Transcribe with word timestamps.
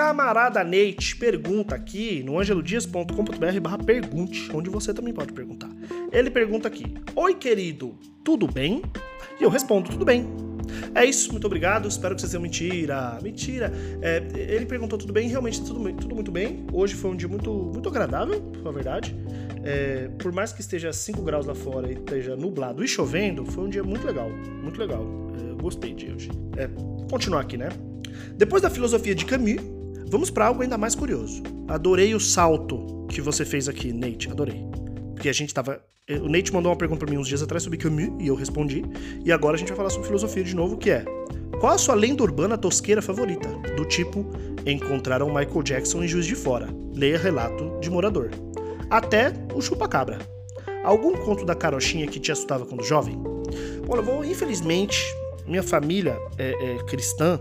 camarada 0.00 0.64
Neite 0.64 1.14
pergunta 1.14 1.74
aqui 1.74 2.22
no 2.22 2.38
angelodias.com.br 2.38 3.84
pergunte, 3.84 4.50
onde 4.54 4.70
você 4.70 4.94
também 4.94 5.12
pode 5.12 5.30
perguntar. 5.34 5.68
Ele 6.10 6.30
pergunta 6.30 6.66
aqui: 6.66 6.94
Oi, 7.14 7.34
querido, 7.34 7.94
tudo 8.24 8.50
bem? 8.50 8.80
E 9.38 9.44
eu 9.44 9.50
respondo: 9.50 9.90
tudo 9.90 10.02
bem. 10.06 10.26
É 10.94 11.04
isso, 11.04 11.30
muito 11.32 11.46
obrigado. 11.46 11.86
Espero 11.86 12.14
que 12.14 12.22
vocês 12.22 12.30
tenham 12.30 12.40
mentira. 12.40 13.18
Mentira. 13.20 13.70
É, 14.00 14.26
ele 14.34 14.64
perguntou 14.64 14.98
tudo 14.98 15.12
bem, 15.12 15.28
realmente 15.28 15.62
tudo, 15.62 15.92
tudo 15.92 16.14
muito 16.14 16.32
bem. 16.32 16.64
Hoje 16.72 16.94
foi 16.94 17.10
um 17.10 17.16
dia 17.16 17.28
muito, 17.28 17.52
muito 17.52 17.86
agradável, 17.86 18.42
na 18.64 18.70
verdade. 18.70 19.14
É, 19.62 20.08
por 20.18 20.32
mais 20.32 20.50
que 20.50 20.62
esteja 20.62 20.94
5 20.94 21.20
graus 21.20 21.44
lá 21.44 21.54
fora 21.54 21.92
e 21.92 21.92
esteja 21.92 22.34
nublado 22.36 22.82
e 22.82 22.88
chovendo, 22.88 23.44
foi 23.44 23.64
um 23.64 23.68
dia 23.68 23.82
muito 23.82 24.06
legal. 24.06 24.30
Muito 24.62 24.80
legal. 24.80 25.04
É, 25.38 25.62
gostei 25.62 25.92
de 25.92 26.10
hoje. 26.10 26.30
É, 26.56 26.70
continuar 27.10 27.42
aqui, 27.42 27.58
né? 27.58 27.68
Depois 28.36 28.62
da 28.62 28.70
filosofia 28.70 29.14
de 29.14 29.26
Camus, 29.26 29.79
vamos 30.10 30.30
para 30.30 30.46
algo 30.46 30.62
ainda 30.62 30.76
mais 30.76 30.94
curioso. 30.94 31.42
Adorei 31.68 32.14
o 32.14 32.20
salto 32.20 33.06
que 33.08 33.20
você 33.20 33.44
fez 33.44 33.68
aqui, 33.68 33.92
Nate. 33.92 34.28
Adorei. 34.30 34.62
Porque 35.14 35.28
a 35.28 35.32
gente 35.32 35.54
tava. 35.54 35.80
O 36.22 36.28
Nate 36.28 36.52
mandou 36.52 36.72
uma 36.72 36.78
pergunta 36.78 37.04
para 37.04 37.14
mim 37.14 37.20
uns 37.20 37.28
dias 37.28 37.40
atrás 37.40 37.62
sobre 37.62 37.78
Camus 37.78 38.10
e 38.18 38.26
eu 38.26 38.34
respondi. 38.34 38.82
E 39.24 39.30
agora 39.30 39.54
a 39.54 39.58
gente 39.58 39.68
vai 39.68 39.76
falar 39.76 39.90
sobre 39.90 40.06
filosofia 40.06 40.42
de 40.42 40.56
novo, 40.56 40.76
que 40.76 40.90
é. 40.90 41.04
Qual 41.60 41.72
a 41.72 41.78
sua 41.78 41.94
lenda 41.94 42.22
urbana 42.22 42.58
tosqueira 42.58 43.00
favorita? 43.00 43.48
Do 43.76 43.84
tipo, 43.84 44.26
encontraram 44.66 45.28
Michael 45.28 45.62
Jackson 45.62 46.02
em 46.02 46.08
Juiz 46.08 46.26
de 46.26 46.34
Fora. 46.34 46.68
Leia 46.94 47.18
relato 47.18 47.78
de 47.80 47.90
morador. 47.90 48.30
Até 48.90 49.32
o 49.54 49.60
chupacabra. 49.60 50.18
Algum 50.82 51.16
conto 51.18 51.44
da 51.44 51.54
carochinha 51.54 52.06
que 52.06 52.18
te 52.18 52.32
assustava 52.32 52.64
quando 52.64 52.82
jovem? 52.82 53.22
Olha, 53.86 54.02
vou, 54.02 54.24
infelizmente, 54.24 54.98
minha 55.46 55.62
família 55.62 56.16
é, 56.38 56.50
é 56.50 56.78
cristã, 56.84 57.38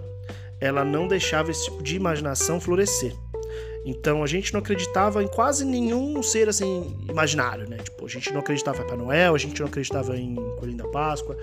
ela 0.59 0.83
não 0.83 1.07
deixava 1.07 1.51
esse 1.51 1.65
tipo 1.65 1.81
de 1.81 1.95
imaginação 1.95 2.59
florescer. 2.59 3.13
Então 3.85 4.23
a 4.23 4.27
gente 4.27 4.53
não 4.53 4.59
acreditava 4.59 5.23
em 5.23 5.27
quase 5.27 5.65
nenhum 5.65 6.21
ser 6.21 6.49
assim 6.49 6.97
imaginário, 7.09 7.67
né? 7.69 7.77
Tipo, 7.77 8.05
a 8.05 8.09
gente 8.09 8.31
não 8.31 8.41
acreditava 8.41 8.77
em 8.77 8.81
Papai 8.81 8.97
Noel, 8.97 9.35
a 9.35 9.37
gente 9.37 9.59
não 9.59 9.67
acreditava 9.67 10.17
em 10.17 10.35
Coelhinho 10.57 10.77
da 10.77 10.87
Páscoa. 10.87 11.37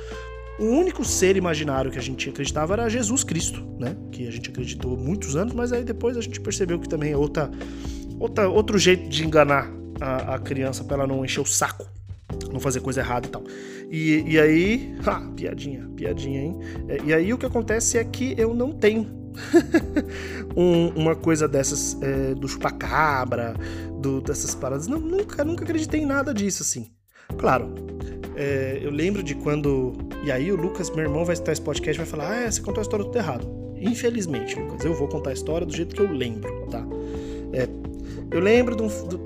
O 0.59 0.65
único 0.65 1.05
ser 1.05 1.37
imaginário 1.37 1.91
que 1.91 1.99
a 1.99 2.03
gente 2.03 2.29
acreditava 2.31 2.75
era 2.75 2.89
Jesus 2.89 3.25
Cristo, 3.25 3.67
né? 3.79 3.97
Que 4.13 4.27
a 4.27 4.31
gente 4.31 4.51
acreditou 4.51 4.97
muitos 4.97 5.37
anos, 5.37 5.55
mas 5.55 5.73
aí 5.73 5.85
depois 5.85 6.17
a 6.17 6.21
gente 6.21 6.41
percebeu 6.41 6.79
que 6.79 6.89
também 6.89 7.13
é 7.13 7.17
outra, 7.17 7.51
outra 8.19 8.49
outro 8.49 8.79
jeito 8.79 9.09
de 9.09 9.27
enganar 9.27 9.71
a, 10.01 10.35
a 10.35 10.39
criança 10.39 10.85
para 10.85 10.97
ela 10.99 11.07
não 11.07 11.25
encher 11.25 11.41
o 11.41 11.47
saco, 11.47 11.87
não 12.53 12.61
fazer 12.61 12.81
coisa 12.81 13.01
errada 13.01 13.27
e 13.27 13.31
tal. 13.31 13.43
E, 13.91 14.25
e 14.27 14.41
aí, 14.41 14.95
ah, 15.07 15.31
piadinha, 15.35 15.89
piadinha, 15.95 16.41
hein? 16.41 16.59
É, 16.89 16.99
e 17.05 17.15
aí 17.15 17.33
o 17.33 17.39
que 17.39 17.47
acontece 17.47 17.99
é 17.99 18.05
que 18.05 18.35
eu 18.39 18.55
não 18.55 18.73
tenho 18.73 19.07
um, 20.57 20.89
uma 20.91 21.15
coisa 21.15 21.47
dessas 21.47 22.01
é, 22.03 22.35
do 22.35 22.49
chupacabra, 22.49 23.55
do, 24.01 24.21
dessas 24.21 24.55
paradas. 24.55 24.87
Não, 24.87 25.01
nunca, 25.01 25.45
nunca 25.45 25.65
acreditei 25.65 26.01
em 26.01 26.07
nada 26.07 26.33
disso, 26.33 26.63
assim. 26.63 26.91
Claro, 27.39 27.75
é, 28.37 28.79
eu 28.83 28.91
lembro 28.91 29.23
de 29.23 29.35
quando. 29.35 29.93
E 30.25 30.31
aí 30.31 30.51
o 30.53 30.57
Lucas, 30.57 30.91
meu 30.91 31.01
irmão, 31.01 31.25
vai 31.25 31.35
estar 31.35 31.53
esse 31.53 31.61
podcast 31.61 32.01
e 32.01 32.05
vai 32.05 32.07
falar: 32.07 32.45
Ah, 32.45 32.51
você 32.51 32.61
contou 32.61 32.81
a 32.81 32.83
história 32.83 33.05
tudo 33.05 33.17
errado. 33.17 33.67
Infelizmente, 33.79 34.59
Lucas, 34.59 34.85
eu 34.85 34.95
vou 34.95 35.09
contar 35.09 35.31
a 35.31 35.33
história 35.33 35.67
do 35.67 35.75
jeito 35.75 35.95
que 35.95 36.01
eu 36.01 36.11
lembro, 36.11 36.67
tá? 36.71 36.87
É, 37.53 37.69
eu 38.31 38.41
lembro 38.41 38.77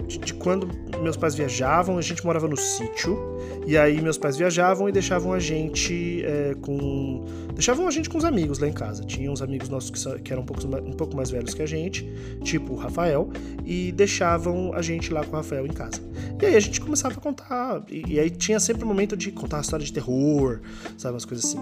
de, 0.07 0.19
de, 0.19 0.35
quando 0.35 0.69
meus 1.03 1.17
pais 1.17 1.35
viajavam, 1.35 1.99
a 1.99 2.03
gente 2.03 2.25
morava 2.25 2.47
no 2.47 2.57
sítio, 2.57 3.19
e 3.67 3.77
aí 3.77 4.01
meus 4.01 4.19
pais 4.19 4.37
viajavam 4.37 4.89
e 4.89 4.93
deixavam 4.93 5.33
a 5.33 5.39
gente 5.39 6.23
é, 6.25 6.55
com. 6.61 7.25
Deixavam 7.55 7.87
a 7.87 7.91
gente 7.91 8.09
com 8.09 8.19
os 8.19 8.25
amigos 8.25 8.59
lá 8.59 8.69
em 8.69 8.73
casa. 8.73 9.05
Tinha 9.05 9.31
uns 9.31 9.43
amigos 9.43 9.69
nossos 9.69 9.91
que, 9.91 10.23
que 10.23 10.33
eram 10.33 10.43
um 10.43 10.47
pouco, 10.47 10.67
um 10.67 10.93
pouco 10.93 11.17
mais 11.17 11.31
velhos 11.31 11.53
que 11.55 11.63
a 11.63 11.67
gente, 11.67 12.09
tipo 12.43 12.75
o 12.75 12.77
Rafael, 12.77 13.31
e 13.65 13.93
deixavam 13.93 14.73
a 14.73 14.83
gente 14.83 15.13
lá 15.13 15.25
com 15.25 15.33
o 15.33 15.37
Rafael 15.37 15.67
em 15.67 15.73
casa. 15.73 16.01
E 16.41 16.47
aí 16.47 16.57
a 16.57 16.61
gente 16.61 16.81
começava 16.81 17.15
a 17.15 17.21
contar, 17.21 17.83
e, 17.89 18.15
e 18.15 18.21
aí 18.21 18.31
tinha 18.31 18.59
sempre 18.59 18.83
o 18.83 18.87
um 18.87 18.89
momento 18.89 19.17
de 19.17 19.31
contar 19.31 19.59
uma 19.59 19.63
história 19.63 19.85
de 19.85 19.93
terror, 19.93 20.61
sabe, 20.97 21.15
umas 21.15 21.25
coisas 21.25 21.45
assim. 21.45 21.61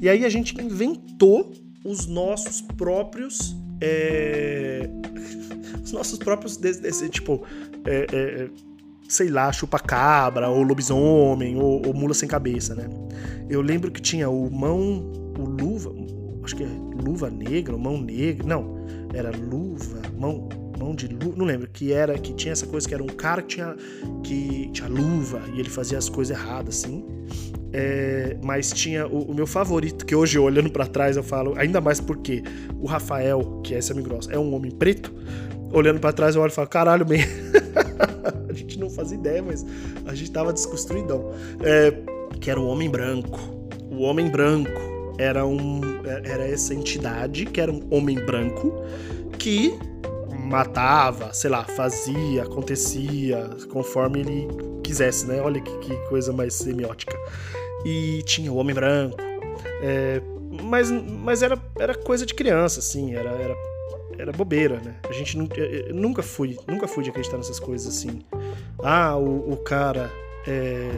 E 0.00 0.08
aí 0.08 0.24
a 0.24 0.28
gente 0.28 0.60
inventou 0.60 1.52
os 1.84 2.06
nossos 2.06 2.60
próprios. 2.60 3.54
É 3.80 4.88
os 5.86 5.92
nossos 5.92 6.18
próprios, 6.18 6.58
tipo, 7.10 7.42
é, 7.84 8.06
é, 8.12 8.48
sei 9.08 9.28
lá, 9.28 9.52
chupa-cabra, 9.52 10.48
ou 10.48 10.62
lobisomem, 10.62 11.56
ou, 11.56 11.86
ou, 11.86 11.94
mula 11.94 12.14
sem 12.14 12.28
cabeça, 12.28 12.74
né? 12.74 12.88
Eu 13.48 13.60
lembro 13.60 13.90
que 13.90 14.00
tinha 14.00 14.28
o 14.28 14.50
mão, 14.50 15.10
o 15.38 15.44
luva, 15.44 15.92
acho 16.42 16.56
que 16.56 16.64
é 16.64 16.68
luva 17.04 17.30
negra, 17.30 17.74
ou 17.74 17.78
mão 17.78 18.00
negra, 18.00 18.46
não, 18.46 18.84
era 19.14 19.30
luva, 19.30 20.02
mão, 20.18 20.48
mão 20.78 20.94
de 20.94 21.06
luva, 21.08 21.34
não 21.36 21.44
lembro, 21.44 21.68
que 21.72 21.92
era, 21.92 22.18
que 22.18 22.32
tinha 22.32 22.52
essa 22.52 22.66
coisa 22.66 22.86
que 22.86 22.94
era 22.94 23.02
um 23.02 23.08
cara 23.08 23.42
que 23.42 23.56
tinha, 23.56 23.76
que 24.22 24.70
tinha 24.72 24.88
luva 24.88 25.42
e 25.54 25.60
ele 25.60 25.70
fazia 25.70 25.98
as 25.98 26.08
coisas 26.08 26.36
erradas, 26.36 26.84
assim. 26.84 27.04
É, 27.72 28.36
mas 28.42 28.70
tinha 28.70 29.06
o, 29.06 29.30
o, 29.30 29.34
meu 29.34 29.46
favorito, 29.46 30.06
que 30.06 30.14
hoje 30.14 30.38
olhando 30.38 30.70
para 30.70 30.86
trás 30.86 31.16
eu 31.16 31.22
falo, 31.22 31.54
ainda 31.58 31.80
mais 31.80 32.00
porque 32.00 32.42
o 32.80 32.86
Rafael, 32.86 33.60
que 33.62 33.74
é 33.74 33.78
esse 33.78 33.92
amigo 33.92 34.08
nosso, 34.08 34.30
é 34.30 34.38
um 34.38 34.54
homem 34.54 34.70
preto, 34.70 35.12
olhando 35.72 36.00
para 36.00 36.12
trás, 36.12 36.34
eu 36.34 36.42
olho 36.42 36.50
e 36.50 36.54
falo, 36.54 36.68
caralho, 36.68 37.04
bem. 37.04 37.22
a 38.48 38.52
gente 38.52 38.78
não 38.78 38.90
faz 38.90 39.12
ideia, 39.12 39.42
mas 39.42 39.64
a 40.06 40.14
gente 40.14 40.30
tava 40.30 40.52
desconstruidão. 40.52 41.32
É, 41.62 41.92
que 42.40 42.50
era 42.50 42.60
o 42.60 42.66
Homem 42.66 42.88
Branco. 42.88 43.38
O 43.90 44.02
Homem 44.02 44.28
Branco 44.28 44.70
era 45.18 45.46
um. 45.46 45.80
Era 46.04 46.46
essa 46.46 46.74
entidade 46.74 47.46
que 47.46 47.60
era 47.60 47.72
um 47.72 47.86
homem 47.90 48.18
branco 48.18 48.72
que 49.38 49.78
matava, 50.44 51.32
sei 51.32 51.50
lá, 51.50 51.64
fazia, 51.64 52.42
acontecia 52.42 53.50
conforme 53.70 54.20
ele 54.20 54.48
quisesse, 54.82 55.26
né? 55.26 55.40
Olha 55.40 55.60
que, 55.60 55.76
que 55.78 55.96
coisa 56.08 56.32
mais 56.32 56.54
semiótica. 56.54 57.16
E 57.84 58.22
tinha 58.24 58.52
o 58.52 58.56
Homem 58.56 58.74
Branco. 58.74 59.16
É, 59.82 60.20
mas 60.62 60.90
mas 60.90 61.42
era, 61.42 61.58
era 61.78 61.94
coisa 61.94 62.24
de 62.24 62.34
criança, 62.34 62.80
assim, 62.80 63.14
era, 63.14 63.30
era 63.30 63.54
era 64.18 64.32
bobeira, 64.32 64.80
né? 64.80 64.94
A 65.08 65.12
gente 65.12 65.36
nunca 65.36 66.22
fui, 66.22 66.56
nunca 66.66 66.86
fui 66.88 67.04
de 67.04 67.10
acreditar 67.10 67.36
nessas 67.36 67.60
coisas 67.60 67.86
assim. 67.86 68.20
Ah, 68.82 69.16
o, 69.16 69.52
o 69.52 69.56
cara 69.58 70.10
é, 70.46 70.90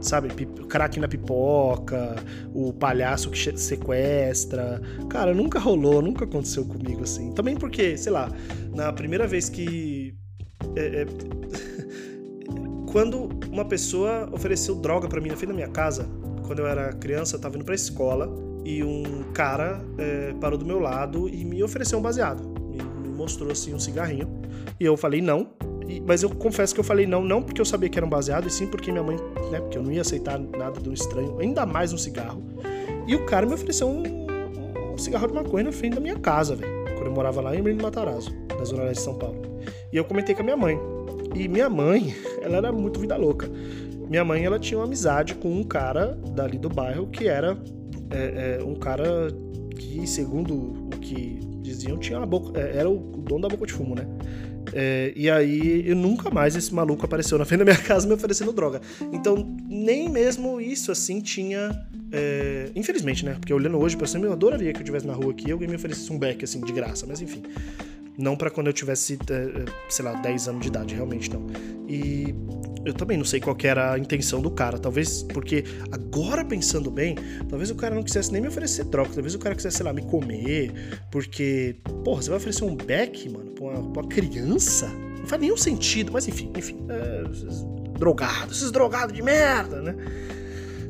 sabe, 0.00 0.28
craque 0.68 1.00
na 1.00 1.08
pipoca, 1.08 2.16
o 2.54 2.72
palhaço 2.72 3.30
que 3.30 3.58
sequestra. 3.58 4.80
Cara, 5.08 5.32
nunca 5.32 5.58
rolou, 5.58 6.02
nunca 6.02 6.24
aconteceu 6.24 6.64
comigo 6.64 7.02
assim. 7.02 7.32
Também 7.32 7.56
porque, 7.56 7.96
sei 7.96 8.12
lá, 8.12 8.30
na 8.74 8.92
primeira 8.92 9.26
vez 9.26 9.48
que. 9.48 10.14
É, 10.76 11.02
é, 11.02 11.06
quando 12.92 13.30
uma 13.50 13.64
pessoa 13.64 14.28
ofereceu 14.30 14.74
droga 14.74 15.08
para 15.08 15.20
mim 15.20 15.30
na 15.30 15.36
frente 15.36 15.48
da 15.48 15.54
minha 15.54 15.68
casa, 15.68 16.06
quando 16.46 16.58
eu 16.58 16.66
era 16.66 16.92
criança, 16.92 17.36
eu 17.36 17.40
tava 17.40 17.56
indo 17.56 17.64
pra 17.64 17.74
escola 17.74 18.30
e 18.64 18.84
um 18.84 19.32
cara 19.32 19.82
parou 20.40 20.58
do 20.58 20.66
meu 20.66 20.78
lado 20.78 21.28
e 21.28 21.44
me 21.44 21.62
ofereceu 21.62 21.98
um 21.98 22.02
baseado. 22.02 22.51
Mostrou 23.22 23.52
assim 23.52 23.72
um 23.72 23.78
cigarrinho. 23.78 24.28
E 24.80 24.84
eu 24.84 24.96
falei 24.96 25.22
não. 25.22 25.50
E, 25.88 26.00
mas 26.00 26.24
eu 26.24 26.30
confesso 26.30 26.74
que 26.74 26.80
eu 26.80 26.84
falei 26.84 27.06
não, 27.06 27.22
não 27.22 27.40
porque 27.40 27.60
eu 27.60 27.64
sabia 27.64 27.88
que 27.88 27.96
era 27.96 28.04
um 28.04 28.10
baseado, 28.10 28.48
e 28.48 28.50
sim 28.50 28.66
porque 28.66 28.90
minha 28.90 29.04
mãe, 29.04 29.16
né? 29.50 29.60
Porque 29.60 29.78
eu 29.78 29.82
não 29.82 29.92
ia 29.92 30.00
aceitar 30.00 30.40
nada 30.40 30.80
do 30.80 30.92
estranho, 30.92 31.38
ainda 31.38 31.64
mais 31.64 31.92
um 31.92 31.98
cigarro. 31.98 32.42
E 33.06 33.14
o 33.14 33.24
cara 33.24 33.46
me 33.46 33.54
ofereceu 33.54 33.88
um, 33.88 34.02
um 34.92 34.98
cigarro 34.98 35.28
de 35.28 35.34
maconha 35.34 35.64
na 35.64 35.72
frente 35.72 35.94
da 35.94 36.00
minha 36.00 36.18
casa, 36.18 36.56
velho. 36.56 36.72
Quando 36.94 37.06
eu 37.06 37.12
morava 37.12 37.40
lá 37.40 37.54
em 37.54 37.62
Menino 37.62 37.84
Matarazzo, 37.84 38.32
na 38.58 38.64
zona 38.64 38.82
leste 38.82 38.98
de 38.98 39.04
São 39.04 39.14
Paulo. 39.14 39.40
E 39.92 39.96
eu 39.96 40.04
comentei 40.04 40.34
com 40.34 40.40
a 40.40 40.44
minha 40.44 40.56
mãe. 40.56 40.78
E 41.36 41.46
minha 41.46 41.70
mãe, 41.70 42.14
ela 42.42 42.56
era 42.56 42.72
muito 42.72 42.98
vida 42.98 43.16
louca. 43.16 43.48
Minha 44.08 44.24
mãe, 44.24 44.44
ela 44.44 44.58
tinha 44.58 44.78
uma 44.78 44.84
amizade 44.84 45.36
com 45.36 45.48
um 45.48 45.62
cara 45.62 46.18
dali 46.34 46.58
do 46.58 46.68
bairro 46.68 47.06
que 47.06 47.28
era 47.28 47.56
é, 48.10 48.58
é, 48.60 48.64
um 48.64 48.74
cara 48.74 49.28
que, 49.76 50.06
segundo 50.06 50.54
o 50.54 50.90
que 51.00 51.51
diziam, 51.82 51.98
tinha 51.98 52.18
uma 52.18 52.26
boca, 52.26 52.58
é, 52.58 52.78
era 52.78 52.88
o 52.88 52.98
dono 52.98 53.42
da 53.42 53.48
boca 53.48 53.66
de 53.66 53.72
fumo, 53.72 53.94
né? 53.94 54.06
É, 54.72 55.12
e 55.16 55.28
aí, 55.28 55.88
eu 55.88 55.96
nunca 55.96 56.30
mais 56.30 56.54
esse 56.54 56.72
maluco 56.72 57.04
apareceu 57.04 57.36
na 57.36 57.44
frente 57.44 57.60
da 57.60 57.64
minha 57.64 57.76
casa 57.82 58.06
me 58.06 58.14
oferecendo 58.14 58.52
droga. 58.52 58.80
Então, 59.12 59.56
nem 59.68 60.08
mesmo 60.08 60.60
isso, 60.60 60.92
assim, 60.92 61.20
tinha. 61.20 61.70
É, 62.12 62.70
infelizmente, 62.74 63.24
né? 63.24 63.36
Porque 63.38 63.52
olhando 63.52 63.78
hoje, 63.78 63.96
pensando, 63.96 64.26
eu 64.26 64.32
adoraria 64.32 64.72
que 64.72 64.78
eu 64.78 64.82
estivesse 64.82 65.06
na 65.06 65.14
rua 65.14 65.32
aqui 65.32 65.48
e 65.48 65.52
alguém 65.52 65.68
me 65.68 65.76
oferecesse 65.76 66.12
um 66.12 66.18
beck, 66.18 66.44
assim, 66.44 66.60
de 66.60 66.72
graça, 66.72 67.06
mas 67.06 67.20
enfim. 67.20 67.42
Não 68.16 68.36
para 68.36 68.50
quando 68.50 68.66
eu 68.66 68.72
tivesse, 68.72 69.14
é, 69.14 69.64
sei 69.88 70.04
lá, 70.04 70.12
10 70.12 70.48
anos 70.48 70.62
de 70.62 70.68
idade, 70.68 70.94
realmente 70.94 71.30
não. 71.30 71.46
E 71.88 72.34
eu 72.84 72.92
também 72.92 73.16
não 73.16 73.24
sei 73.24 73.40
qual 73.40 73.56
era 73.62 73.92
a 73.92 73.98
intenção 73.98 74.40
do 74.40 74.50
cara. 74.50 74.78
Talvez, 74.78 75.22
porque 75.22 75.64
agora 75.90 76.44
pensando 76.44 76.90
bem, 76.90 77.16
talvez 77.48 77.70
o 77.70 77.74
cara 77.74 77.94
não 77.94 78.02
quisesse 78.02 78.32
nem 78.32 78.40
me 78.40 78.48
oferecer 78.48 78.84
droga. 78.84 79.10
Talvez 79.14 79.34
o 79.34 79.38
cara 79.38 79.54
quisesse, 79.54 79.76
sei 79.76 79.86
lá, 79.86 79.92
me 79.92 80.02
comer. 80.02 80.72
Porque, 81.10 81.76
porra, 82.04 82.22
você 82.22 82.30
vai 82.30 82.38
oferecer 82.38 82.64
um 82.64 82.74
beck, 82.74 83.28
mano, 83.28 83.50
pra 83.52 83.64
uma, 83.64 83.92
pra 83.92 84.02
uma 84.02 84.08
criança? 84.08 84.88
Não 85.18 85.26
faz 85.26 85.40
nenhum 85.40 85.56
sentido. 85.56 86.12
Mas 86.12 86.26
enfim, 86.26 86.52
enfim. 86.56 86.78
É, 86.88 87.30
esses 87.30 87.64
drogados, 87.98 88.56
esses 88.56 88.72
drogados 88.72 89.14
de 89.14 89.22
merda, 89.22 89.80
né? 89.80 89.94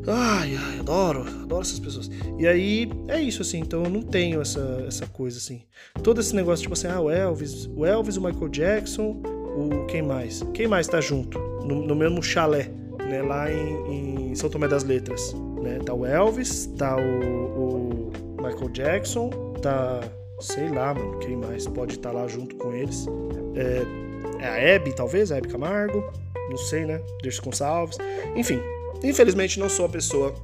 Ai, 0.07 0.57
ai, 0.57 0.81
adoro, 0.81 1.21
adoro 1.21 1.63
essas 1.63 1.79
pessoas. 1.79 2.11
E 2.39 2.47
aí, 2.47 2.91
é 3.07 3.21
isso, 3.21 3.43
assim, 3.43 3.61
então 3.61 3.85
eu 3.85 3.91
não 3.91 4.03
tenho 4.03 4.41
essa, 4.41 4.85
essa 4.89 5.07
coisa, 5.07 5.39
assim. 5.39 5.63
Todo 6.03 6.21
esse 6.21 6.35
negócio, 6.35 6.63
tipo 6.63 6.73
assim, 6.73 6.89
ah, 6.89 7.01
o 7.01 7.09
Elvis, 7.09 7.67
o 7.67 7.87
Elvis, 7.87 8.17
o 8.17 8.21
Michael 8.23 8.49
Jackson, 8.49 9.23
o 9.57 9.87
quem 9.87 10.03
mais? 10.03 10.43
Quem 10.55 10.67
mais 10.67 10.89
tá 10.89 11.01
junto? 11.01 11.52
No, 11.65 11.87
no 11.87 11.95
mesmo 11.95 12.23
chalé, 12.23 12.71
né, 13.09 13.23
lá 13.23 13.51
em, 13.51 14.31
em, 14.31 14.35
São 14.35 14.51
Tomé 14.51 14.69
das 14.69 14.85
Letras, 14.85 15.35
né? 15.63 15.79
Tá 15.85 15.95
o 15.95 16.05
Elvis, 16.05 16.67
tá 16.79 16.97
o, 16.97 17.01
o 17.01 18.13
Michael 18.43 18.69
Jackson, 18.71 19.31
tá, 19.61 20.01
sei 20.41 20.69
lá, 20.69 20.95
mano, 20.95 21.19
quem 21.19 21.37
mais 21.37 21.67
pode 21.67 21.95
estar 21.95 22.11
tá 22.11 22.21
lá 22.21 22.29
junto 22.29 22.57
com 22.57 22.73
eles? 22.73 23.07
É, 23.55 24.45
é 24.45 24.49
a 24.49 24.57
Hebe, 24.59 24.93
talvez, 24.95 25.31
a 25.31 25.39
Hebe 25.39 25.49
Camargo, 25.49 26.03
não 26.51 26.57
sei, 26.57 26.85
né? 26.85 27.01
Dirce 27.23 27.41
Gonçalves, 27.41 27.99
enfim, 28.35 28.61
Infelizmente 29.03 29.59
não 29.59 29.69
sou 29.69 29.87
a 29.87 29.89
pessoa 29.89 30.35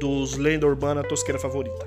dos 0.00 0.36
lenda 0.36 0.66
urbana 0.66 1.02
tosqueira 1.02 1.38
favorita. 1.38 1.86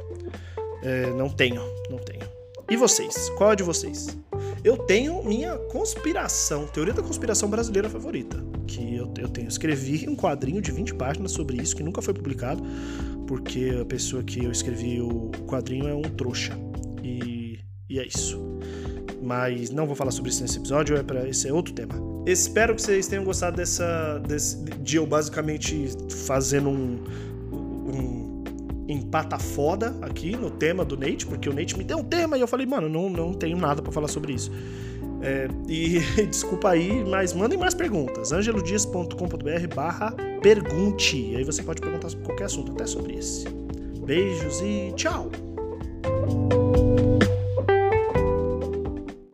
É, 0.84 1.08
não 1.12 1.30
tenho, 1.30 1.62
não 1.90 1.98
tenho. 1.98 2.22
E 2.70 2.78
vocês? 2.78 3.30
Qual 3.38 3.52
é 3.52 3.56
de 3.56 3.64
vocês? 3.64 4.18
Eu 4.64 4.78
tenho 4.78 5.24
minha 5.24 5.58
conspiração, 5.58 6.68
teoria 6.68 6.94
da 6.94 7.02
conspiração 7.02 7.50
brasileira 7.50 7.90
favorita. 7.90 8.38
Que 8.68 8.96
eu, 8.96 9.12
eu 9.18 9.28
tenho. 9.28 9.48
Escrevi 9.48 10.08
um 10.08 10.16
quadrinho 10.16 10.62
de 10.62 10.72
20 10.72 10.94
páginas 10.96 11.32
sobre 11.32 11.62
isso, 11.62 11.76
que 11.76 11.84
nunca 11.84 12.02
foi 12.02 12.14
publicado, 12.14 12.64
porque 13.28 13.78
a 13.82 13.86
pessoa 13.86 14.24
que 14.24 14.44
eu 14.44 14.52
escrevi 14.52 15.02
o 15.02 15.32
quadrinho 15.48 15.88
é 15.88 15.94
um 15.94 16.02
trouxa. 16.02 16.58
E, 17.04 17.60
e 17.90 18.00
é 18.00 18.06
isso. 18.06 18.40
Mas 19.22 19.70
não 19.70 19.86
vou 19.86 19.96
falar 19.96 20.12
sobre 20.12 20.32
isso 20.32 20.42
nesse 20.42 20.58
episódio, 20.58 20.96
é 20.98 21.04
para 21.04 21.28
esse 21.28 21.48
é 21.48 21.54
outro 21.54 21.74
tema. 21.74 21.94
Espero 22.26 22.76
que 22.76 22.82
vocês 22.82 23.08
tenham 23.08 23.24
gostado 23.24 23.58
dessa 23.58 24.20
desse, 24.20 24.64
de 24.64 24.98
eu 24.98 25.06
basicamente 25.06 25.90
fazendo 26.26 26.70
um, 26.70 27.04
um 27.54 28.44
empata 28.88 29.40
foda 29.40 29.96
aqui 30.02 30.36
no 30.36 30.50
tema 30.50 30.84
do 30.84 30.98
Nate, 30.98 31.26
porque 31.26 31.50
o 31.50 31.54
Nate 31.54 31.78
me 31.78 31.84
deu 31.84 32.00
um 32.00 32.04
tema 32.04 32.38
e 32.38 32.42
eu 32.42 32.48
falei, 32.48 32.66
mano, 32.66 32.90
não, 32.90 33.10
não 33.10 33.34
tenho 33.34 33.58
nada 33.58 33.82
para 33.82 33.92
falar 33.92 34.08
sobre 34.08 34.34
isso. 34.34 34.52
É, 35.22 35.48
e 35.68 36.00
desculpa 36.28 36.72
aí, 36.72 37.04
mas 37.04 37.34
mandem 37.34 37.58
mais 37.58 37.74
perguntas. 37.74 38.32
angelodias.com.br 38.32 39.76
barra 39.76 40.16
pergunte. 40.42 41.36
Aí 41.36 41.44
você 41.44 41.62
pode 41.62 41.82
perguntar 41.82 42.10
sobre 42.10 42.26
qualquer 42.26 42.46
assunto, 42.46 42.72
até 42.72 42.86
sobre 42.86 43.16
esse. 43.16 43.48
Beijos 44.06 44.62
e 44.62 44.92
tchau! 44.96 45.30